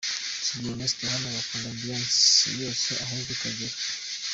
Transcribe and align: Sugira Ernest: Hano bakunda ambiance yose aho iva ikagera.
Sugira 0.45 0.71
Ernest: 0.73 0.99
Hano 1.13 1.27
bakunda 1.35 1.67
ambiance 1.73 2.45
yose 2.61 2.89
aho 3.03 3.13
iva 3.21 3.33
ikagera. 3.35 3.75